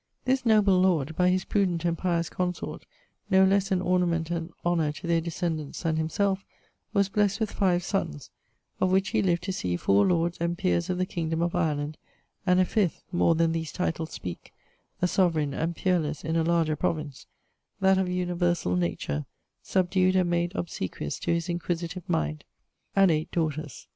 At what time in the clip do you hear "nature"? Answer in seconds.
18.75-19.27